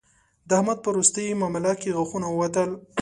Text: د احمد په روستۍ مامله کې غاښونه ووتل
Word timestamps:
د 0.47 0.49
احمد 0.59 0.77
په 0.83 0.89
روستۍ 0.95 1.27
مامله 1.41 1.73
کې 1.81 1.95
غاښونه 1.97 2.27
ووتل 2.29 2.69